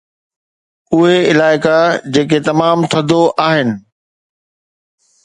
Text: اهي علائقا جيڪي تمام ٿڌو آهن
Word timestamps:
اهي 0.93 1.17
علائقا 1.33 1.75
جيڪي 2.15 2.39
تمام 2.47 2.77
ٿڌو 2.95 3.21
آهن 3.47 3.69